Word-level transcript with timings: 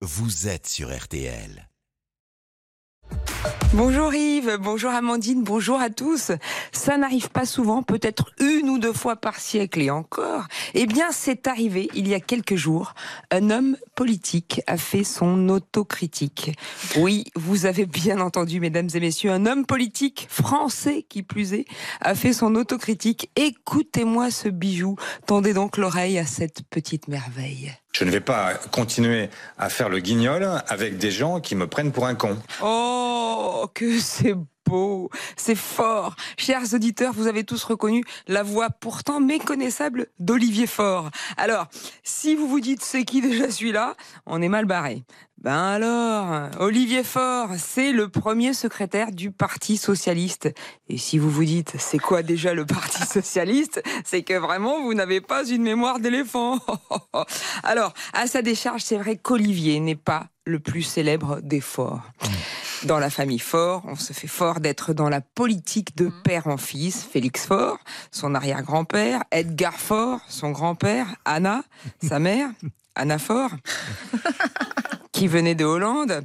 vous 0.00 0.46
êtes 0.46 0.68
sur 0.68 0.96
RTL. 0.96 1.68
Bonjour 3.74 4.14
Yves, 4.14 4.58
bonjour 4.60 4.90
Amandine, 4.90 5.42
bonjour 5.42 5.80
à 5.80 5.90
tous. 5.90 6.32
Ça 6.72 6.96
n'arrive 6.96 7.30
pas 7.30 7.46
souvent, 7.46 7.82
peut-être 7.82 8.30
une 8.40 8.70
ou 8.70 8.78
deux 8.78 8.92
fois 8.92 9.16
par 9.16 9.40
siècle 9.40 9.80
et 9.80 9.90
encore. 9.90 10.46
Eh 10.74 10.86
bien, 10.86 11.10
c'est 11.10 11.46
arrivé 11.48 11.88
il 11.94 12.06
y 12.06 12.14
a 12.14 12.20
quelques 12.20 12.54
jours. 12.54 12.94
Un 13.30 13.50
homme 13.50 13.76
politique 13.96 14.62
a 14.66 14.76
fait 14.76 15.04
son 15.04 15.48
autocritique. 15.48 16.56
Oui, 16.96 17.24
vous 17.34 17.66
avez 17.66 17.84
bien 17.84 18.20
entendu, 18.20 18.60
mesdames 18.60 18.88
et 18.94 19.00
messieurs, 19.00 19.32
un 19.32 19.46
homme 19.46 19.66
politique 19.66 20.28
français 20.30 21.04
qui 21.08 21.22
plus 21.22 21.54
est 21.54 21.66
a 22.00 22.14
fait 22.14 22.32
son 22.32 22.54
autocritique. 22.54 23.30
Écoutez-moi 23.36 24.30
ce 24.30 24.48
bijou, 24.48 24.96
tendez 25.26 25.54
donc 25.54 25.76
l'oreille 25.76 26.18
à 26.18 26.26
cette 26.26 26.62
petite 26.70 27.08
merveille. 27.08 27.72
Je 27.98 28.04
ne 28.04 28.10
vais 28.12 28.20
pas 28.20 28.54
continuer 28.70 29.28
à 29.58 29.68
faire 29.68 29.88
le 29.88 29.98
guignol 29.98 30.48
avec 30.68 30.98
des 30.98 31.10
gens 31.10 31.40
qui 31.40 31.56
me 31.56 31.66
prennent 31.66 31.90
pour 31.90 32.06
un 32.06 32.14
con. 32.14 32.38
Oh, 32.62 33.68
que 33.74 33.98
c'est 33.98 34.36
beau, 34.68 35.10
c'est 35.36 35.54
fort. 35.54 36.14
Chers 36.36 36.74
auditeurs, 36.74 37.12
vous 37.12 37.26
avez 37.26 37.44
tous 37.44 37.64
reconnu 37.64 38.04
la 38.26 38.42
voix 38.42 38.70
pourtant 38.70 39.20
méconnaissable 39.20 40.08
d'Olivier 40.18 40.66
Faure. 40.66 41.10
Alors, 41.36 41.66
si 42.02 42.36
vous 42.36 42.46
vous 42.48 42.60
dites 42.60 42.82
c'est 42.82 43.04
qui 43.04 43.20
déjà 43.20 43.50
celui-là, 43.50 43.96
on 44.26 44.42
est 44.42 44.48
mal 44.48 44.66
barré. 44.66 45.02
Ben 45.40 45.52
alors, 45.56 46.50
Olivier 46.58 47.04
Faure, 47.04 47.50
c'est 47.56 47.92
le 47.92 48.08
premier 48.08 48.52
secrétaire 48.52 49.12
du 49.12 49.30
Parti 49.30 49.76
Socialiste. 49.76 50.52
Et 50.88 50.98
si 50.98 51.16
vous 51.16 51.30
vous 51.30 51.44
dites, 51.44 51.76
c'est 51.78 51.98
quoi 51.98 52.24
déjà 52.24 52.54
le 52.54 52.66
Parti 52.66 53.02
Socialiste? 53.06 53.80
C'est 54.04 54.22
que 54.22 54.34
vraiment, 54.34 54.82
vous 54.82 54.94
n'avez 54.94 55.20
pas 55.20 55.46
une 55.46 55.62
mémoire 55.62 56.00
d'éléphant. 56.00 56.58
alors, 57.62 57.94
à 58.14 58.26
sa 58.26 58.42
décharge, 58.42 58.82
c'est 58.82 58.96
vrai 58.96 59.16
qu'Olivier 59.16 59.78
n'est 59.78 59.94
pas 59.94 60.26
le 60.44 60.58
plus 60.58 60.82
célèbre 60.82 61.40
des 61.40 61.60
forts. 61.60 62.02
Dans 62.84 62.98
la 62.98 63.10
famille 63.10 63.38
Faure, 63.38 63.82
on 63.86 63.96
se 63.96 64.12
fait 64.12 64.28
fort 64.28 64.60
d'être 64.60 64.92
dans 64.92 65.08
la 65.08 65.20
politique 65.20 65.96
de 65.96 66.10
père 66.24 66.46
en 66.46 66.56
fils. 66.56 67.02
Félix 67.02 67.46
Faure, 67.46 67.78
son 68.12 68.34
arrière-grand-père, 68.34 69.24
Edgar 69.32 69.74
Faure, 69.74 70.20
son 70.28 70.50
grand-père, 70.50 71.06
Anna, 71.24 71.62
sa 72.06 72.18
mère, 72.18 72.50
Anna 72.94 73.18
Faure 73.18 73.50
qui 75.12 75.26
venait 75.26 75.56
de 75.56 75.64
Hollande. 75.64 76.22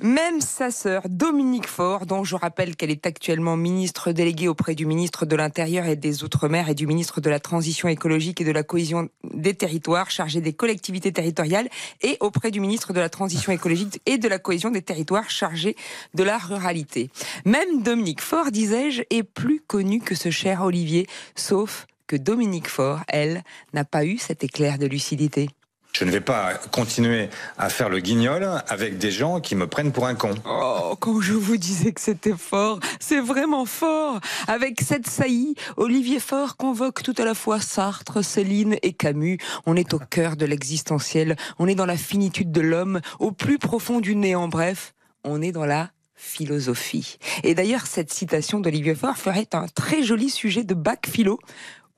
Même 0.00 0.40
sa 0.40 0.70
sœur 0.70 1.02
Dominique 1.08 1.66
Faure, 1.66 2.06
dont 2.06 2.22
je 2.22 2.36
rappelle 2.36 2.76
qu'elle 2.76 2.92
est 2.92 3.04
actuellement 3.04 3.56
ministre 3.56 4.12
déléguée 4.12 4.46
auprès 4.46 4.76
du 4.76 4.86
ministre 4.86 5.26
de 5.26 5.34
l'Intérieur 5.34 5.86
et 5.86 5.96
des 5.96 6.22
Outre-mer 6.22 6.68
et 6.68 6.74
du 6.74 6.86
ministre 6.86 7.20
de 7.20 7.28
la 7.28 7.40
Transition 7.40 7.88
écologique 7.88 8.40
et 8.40 8.44
de 8.44 8.52
la 8.52 8.62
cohésion 8.62 9.08
des 9.34 9.54
territoires, 9.54 10.08
chargé 10.08 10.40
des 10.40 10.52
collectivités 10.52 11.12
territoriales, 11.12 11.68
et 12.02 12.16
auprès 12.20 12.52
du 12.52 12.60
ministre 12.60 12.92
de 12.92 13.00
la 13.00 13.08
Transition 13.08 13.50
écologique 13.50 14.00
et 14.06 14.18
de 14.18 14.28
la 14.28 14.38
cohésion 14.38 14.70
des 14.70 14.82
territoires, 14.82 15.30
chargé 15.30 15.74
de 16.14 16.22
la 16.22 16.38
ruralité. 16.38 17.10
Même 17.44 17.82
Dominique 17.82 18.20
Faure, 18.20 18.52
disais-je, 18.52 19.02
est 19.10 19.24
plus 19.24 19.60
connue 19.66 19.98
que 20.00 20.14
ce 20.14 20.30
cher 20.30 20.62
Olivier, 20.62 21.08
sauf 21.34 21.88
que 22.06 22.14
Dominique 22.14 22.68
Faure, 22.68 23.00
elle, 23.08 23.42
n'a 23.74 23.84
pas 23.84 24.04
eu 24.04 24.16
cet 24.18 24.44
éclair 24.44 24.78
de 24.78 24.86
lucidité. 24.86 25.50
Je 25.98 26.04
ne 26.04 26.12
vais 26.12 26.20
pas 26.20 26.54
continuer 26.70 27.28
à 27.56 27.68
faire 27.68 27.88
le 27.88 27.98
guignol 27.98 28.48
avec 28.68 28.98
des 28.98 29.10
gens 29.10 29.40
qui 29.40 29.56
me 29.56 29.66
prennent 29.66 29.90
pour 29.90 30.06
un 30.06 30.14
con. 30.14 30.32
Oh, 30.48 30.94
quand 31.00 31.20
je 31.20 31.32
vous 31.32 31.56
disais 31.56 31.90
que 31.90 32.00
c'était 32.00 32.36
fort, 32.38 32.78
c'est 33.00 33.18
vraiment 33.18 33.64
fort. 33.64 34.20
Avec 34.46 34.80
cette 34.80 35.08
saillie, 35.08 35.56
Olivier 35.76 36.20
Faure 36.20 36.56
convoque 36.56 37.02
tout 37.02 37.16
à 37.18 37.24
la 37.24 37.34
fois 37.34 37.58
Sartre, 37.60 38.24
Céline 38.24 38.76
et 38.82 38.92
Camus. 38.92 39.38
On 39.66 39.74
est 39.74 39.92
au 39.92 39.98
cœur 39.98 40.36
de 40.36 40.46
l'existentiel, 40.46 41.34
on 41.58 41.66
est 41.66 41.74
dans 41.74 41.84
la 41.84 41.96
finitude 41.96 42.52
de 42.52 42.60
l'homme, 42.60 43.00
au 43.18 43.32
plus 43.32 43.58
profond 43.58 43.98
du 43.98 44.14
néant. 44.14 44.46
Bref, 44.46 44.94
on 45.24 45.42
est 45.42 45.50
dans 45.50 45.66
la 45.66 45.90
philosophie. 46.14 47.18
Et 47.42 47.56
d'ailleurs, 47.56 47.88
cette 47.88 48.12
citation 48.12 48.60
d'Olivier 48.60 48.94
Faure 48.94 49.16
ferait 49.16 49.48
un 49.52 49.66
très 49.66 50.04
joli 50.04 50.30
sujet 50.30 50.62
de 50.62 50.74
bac 50.74 51.08
philo, 51.10 51.40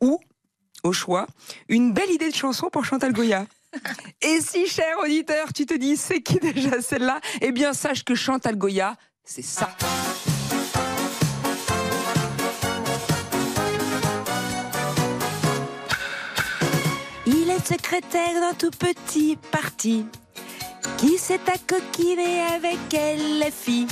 ou, 0.01 0.19
au 0.85 0.95
choix, 0.95 1.27
une 1.69 1.93
belle 1.93 2.11
idée 2.11 2.31
de 2.31 2.35
chanson 2.35 2.71
pour 2.73 2.87
Chantal 2.87 3.13
Goya. 3.13 3.45
Et 4.23 4.41
si, 4.41 4.67
cher 4.67 4.99
auditeur, 5.03 5.53
tu 5.53 5.67
te 5.67 5.75
dis 5.75 5.97
c'est 5.97 6.23
qui 6.23 6.39
déjà 6.39 6.81
celle-là? 6.81 7.21
Eh 7.41 7.53
bien, 7.53 7.73
sache 7.73 8.05
que 8.05 8.15
Chantal 8.15 8.57
Goya, 8.57 8.97
c'est 9.25 9.43
ça. 9.43 9.71
Il 17.27 17.51
est 17.51 17.67
secrétaire 17.67 18.41
d'un 18.41 18.55
tout 18.55 18.71
petit 18.71 19.39
parti 19.51 20.07
qui 20.97 21.17
s'est 21.17 21.41
accoquiné 21.47 22.43
avec 22.43 22.79
elle, 22.93 23.39
les 23.39 23.51
filles. 23.51 23.87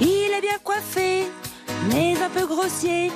Il 0.00 0.32
est 0.36 0.40
bien 0.40 0.58
coiffé, 0.64 1.26
mais 1.92 2.14
un 2.20 2.28
peu 2.30 2.46
grossier. 2.46 3.10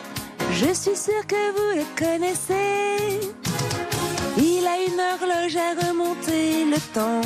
Je 0.52 0.72
suis 0.72 0.96
sûre 0.96 1.26
que 1.26 1.50
vous 1.52 1.78
le 1.78 1.84
connaissez. 1.98 3.34
Une 4.86 5.00
horloge 5.00 5.56
à 5.56 5.86
remonter 5.86 6.64
le 6.64 6.78
temps, 6.92 7.22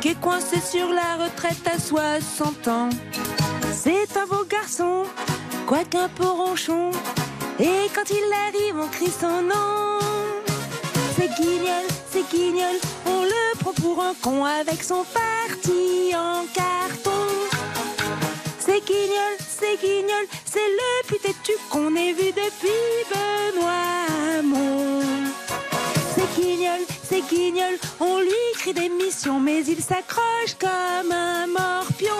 qui 0.00 0.08
est 0.08 0.20
coincé 0.20 0.58
sur 0.60 0.88
la 0.88 1.24
retraite 1.24 1.66
à 1.72 1.78
60 1.78 2.68
ans. 2.68 2.88
C'est 3.72 4.16
un 4.16 4.26
beau 4.26 4.44
garçon, 4.48 5.04
quoiqu'un 5.66 6.08
peu 6.08 6.26
ronchon, 6.26 6.90
et 7.60 7.88
quand 7.94 8.10
il 8.10 8.24
arrive, 8.48 8.76
on 8.76 8.88
crie 8.88 9.12
son 9.12 9.42
nom. 9.42 9.98
C'est 11.16 11.30
Guignol, 11.36 11.86
c'est 12.10 12.28
Guignol, 12.28 12.76
on 13.06 13.22
le 13.22 13.58
prend 13.58 13.72
pour 13.74 14.02
un 14.02 14.14
con 14.20 14.44
avec 14.44 14.82
son 14.82 15.04
parti 15.04 16.12
en 16.14 16.44
carton. 16.52 17.24
C'est 18.58 18.84
Guignol, 18.84 19.34
c'est 19.38 19.76
Guignol, 19.80 20.26
c'est 20.44 20.58
le 20.58 21.06
plus 21.06 21.18
têtu 21.18 21.52
qu'on 21.70 21.94
ait 21.94 22.12
vu 22.12 22.32
depuis 22.32 23.04
Benoît 23.10 23.93
Guignol, 27.14 27.28
c'est 27.28 27.36
Guignol, 27.36 27.78
on 28.00 28.18
lui 28.18 28.30
crie 28.54 28.74
des 28.74 28.88
missions, 28.88 29.38
mais 29.38 29.64
il 29.64 29.80
s'accroche 29.82 30.54
comme 30.58 31.12
un 31.12 31.46
morpion. 31.46 32.12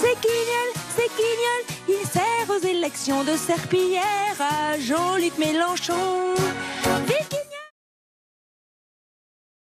C'est 0.00 0.16
Guignol, 0.20 0.70
c'est 0.96 1.10
Guignol, 1.16 1.62
il 1.88 2.06
sert 2.08 2.46
aux 2.48 2.64
élections 2.64 3.24
de 3.24 3.36
Serpillière 3.36 4.36
à 4.38 4.78
Jean-Luc 4.78 5.36
Mélenchon. 5.38 6.34